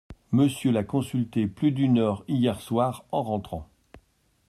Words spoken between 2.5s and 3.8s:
soir en rentrant.